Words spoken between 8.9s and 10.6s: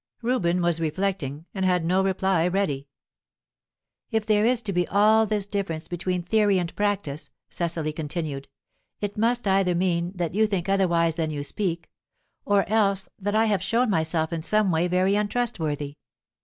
"it must either mean that you